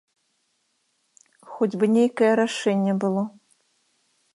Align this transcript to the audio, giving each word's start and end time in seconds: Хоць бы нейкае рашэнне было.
Хоць 1.51 1.71
бы 1.83 1.91
нейкае 1.99 2.33
рашэнне 2.43 2.93
было. 3.05 3.23